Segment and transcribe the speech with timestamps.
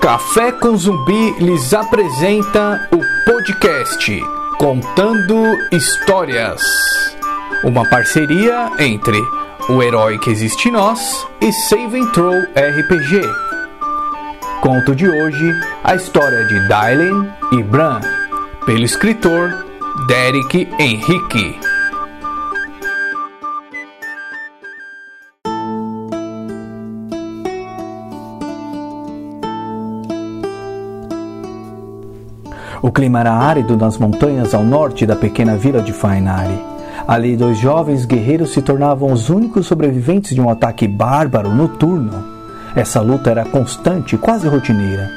[0.00, 4.22] Café com Zumbi lhes apresenta o podcast
[4.56, 5.34] Contando
[5.72, 6.62] Histórias.
[7.64, 9.20] Uma parceria entre
[9.68, 13.20] O Herói que Existe Nós e Save and Throw RPG.
[14.60, 15.52] Conto de hoje
[15.82, 18.00] a história de Dylan e Bran,
[18.64, 19.66] pelo escritor
[20.06, 21.67] Derek Henrique.
[32.80, 36.58] O clima era árido nas montanhas ao norte da pequena vila de Fainari.
[37.06, 42.22] Ali, dois jovens guerreiros se tornavam os únicos sobreviventes de um ataque bárbaro noturno.
[42.76, 45.08] Essa luta era constante quase rotineira.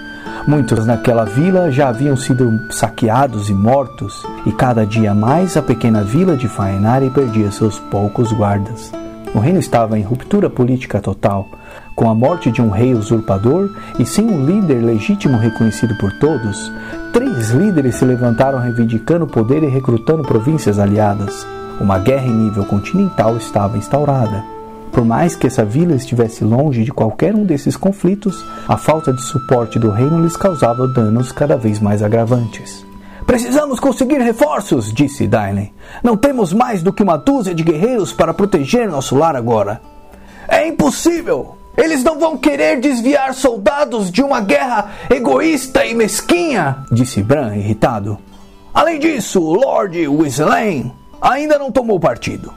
[0.48, 6.04] Muitos naquela vila já haviam sido saqueados e mortos, e cada dia mais a pequena
[6.04, 8.92] vila de Faenari perdia seus poucos guardas.
[9.36, 11.48] O reino estava em ruptura política total.
[11.96, 16.72] Com a morte de um rei usurpador e sem um líder legítimo reconhecido por todos,
[17.14, 21.46] três líderes se levantaram reivindicando poder e recrutando províncias aliadas.
[21.80, 24.44] Uma guerra em nível continental estava instaurada.
[24.92, 29.22] Por mais que essa vila estivesse longe de qualquer um desses conflitos, a falta de
[29.22, 32.86] suporte do reino lhes causava danos cada vez mais agravantes.
[33.26, 35.68] Precisamos conseguir reforços, disse Dylan.
[36.04, 39.82] Não temos mais do que uma dúzia de guerreiros para proteger nosso lar agora.
[40.48, 41.61] É impossível!
[41.78, 48.18] Eles não vão querer desviar soldados de uma guerra egoísta e mesquinha, disse Bran, irritado.
[48.74, 50.92] Além disso, Lord Weasley
[51.22, 52.54] ainda não tomou partido.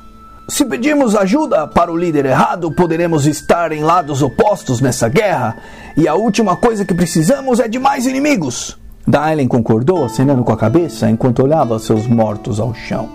[0.48, 5.56] Se pedirmos ajuda para o líder errado, poderemos estar em lados opostos nessa guerra,
[5.96, 8.78] e a última coisa que precisamos é de mais inimigos.
[9.06, 13.08] Dylan concordou, acenando com a cabeça enquanto olhava seus mortos ao chão.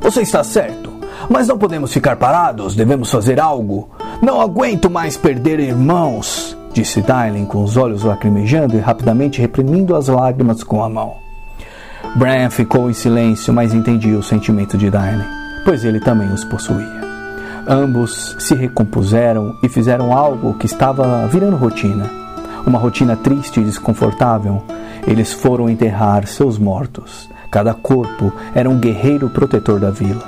[0.00, 0.90] Você está certo,
[1.30, 3.88] mas não podemos ficar parados, devemos fazer algo.
[4.22, 10.08] Não aguento mais perder irmãos, disse Dylan com os olhos lacrimejando e rapidamente reprimindo as
[10.08, 11.16] lágrimas com a mão.
[12.16, 17.02] Bran ficou em silêncio, mas entendia o sentimento de Dylan pois ele também os possuía.
[17.66, 22.10] Ambos se recompuseram e fizeram algo que estava virando rotina.
[22.66, 24.62] Uma rotina triste e desconfortável.
[25.06, 27.28] Eles foram enterrar seus mortos.
[27.50, 30.22] Cada corpo era um guerreiro protetor da vila.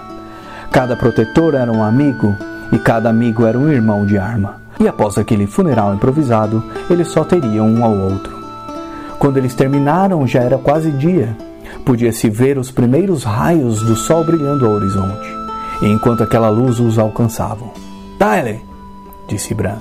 [0.70, 2.34] Cada protetor era um amigo
[2.72, 4.62] e cada amigo era um irmão de arma.
[4.80, 8.34] E após aquele funeral improvisado, eles só teriam um ao outro.
[9.19, 11.36] Quando eles terminaram, já era quase dia
[11.84, 15.28] podia-se ver os primeiros raios do sol brilhando ao horizonte,
[15.82, 17.66] enquanto aquela luz os alcançava.
[18.19, 18.60] Tyler,
[19.28, 19.78] disse Bran.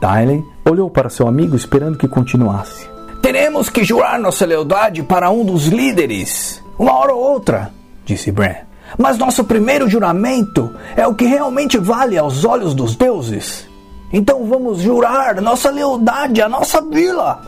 [0.00, 2.88] Tyler olhou para seu amigo esperando que continuasse.
[3.20, 7.70] Teremos que jurar nossa lealdade para um dos líderes, uma hora ou outra,
[8.04, 8.69] disse Bran.
[8.98, 13.68] Mas nosso primeiro juramento é o que realmente vale aos olhos dos deuses.
[14.12, 17.40] Então vamos jurar nossa lealdade à nossa vila.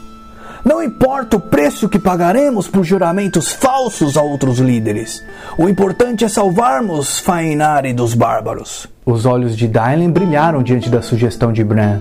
[0.65, 5.21] Não importa o preço que pagaremos por juramentos falsos a outros líderes.
[5.59, 8.87] O importante é salvarmos Fainari dos bárbaros.
[9.05, 12.01] Os olhos de Dylan brilharam diante da sugestão de Bran.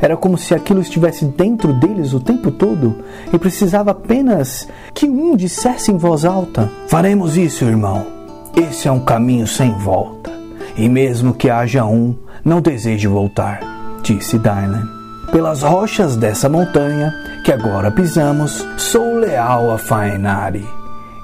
[0.00, 5.36] Era como se aquilo estivesse dentro deles o tempo todo e precisava apenas que um
[5.36, 8.17] dissesse em voz alta: Faremos isso, irmão.
[8.58, 10.32] Esse é um caminho sem volta.
[10.76, 13.60] E mesmo que haja um, não deseje voltar,
[14.02, 14.88] disse Dylan.
[15.30, 17.14] Pelas rochas dessa montanha
[17.44, 20.66] que agora pisamos, sou leal a Faenari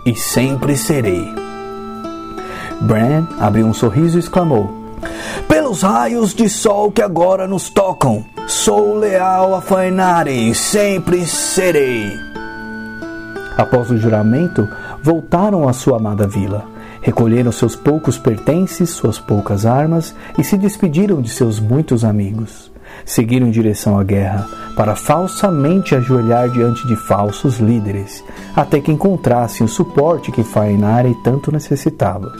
[0.06, 1.34] e sempre serei.
[2.82, 4.70] Bran abriu um sorriso e exclamou:
[5.48, 12.12] Pelos raios de sol que agora nos tocam, sou leal a Faenari e sempre serei.
[13.56, 14.68] Após o juramento,
[15.02, 16.73] voltaram à sua amada vila.
[17.04, 23.46] Recolheram seus poucos pertences, suas poucas armas e se despediram de seus muitos amigos seguiram
[23.46, 29.68] em direção à guerra para falsamente ajoelhar diante de falsos líderes, até que encontrassem o
[29.68, 32.32] suporte que Fainari tanto necessitava.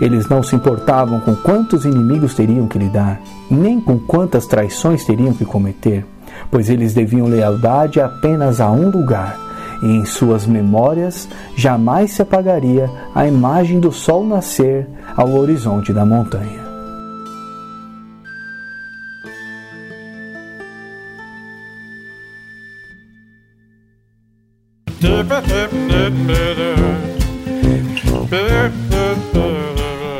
[0.00, 3.20] Eles não se importavam com quantos inimigos teriam que lidar,
[3.50, 6.04] nem com quantas traições teriam que cometer,
[6.50, 9.38] pois eles deviam lealdade apenas a um lugar,
[9.82, 14.86] e em suas memórias jamais se apagaria a imagem do sol nascer
[15.16, 16.62] ao horizonte da montanha.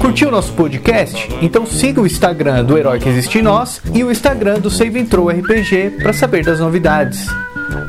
[0.01, 1.29] Curtiu nosso podcast?
[1.41, 4.99] Então siga o Instagram do Herói que Existe em Nós e o Instagram do Save
[4.99, 7.27] Intro RPG para saber das novidades.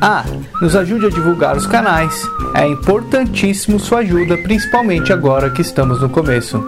[0.01, 0.25] Ah,
[0.62, 2.27] nos ajude a divulgar os canais.
[2.56, 6.63] É importantíssimo sua ajuda, principalmente agora que estamos no começo.